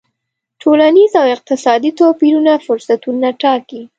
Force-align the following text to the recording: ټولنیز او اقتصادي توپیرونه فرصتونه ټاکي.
ټولنیز 0.61 1.11
او 1.21 1.25
اقتصادي 1.35 1.91
توپیرونه 1.99 2.53
فرصتونه 2.65 3.27
ټاکي. 3.41 3.81